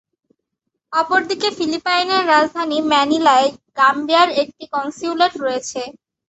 [0.93, 3.47] অপরদিকে ফিলিপাইনের রাজধানী ম্যানিলায়
[3.77, 5.81] গাম্বিয়ার একটি কনস্যুলেট রয়েছে।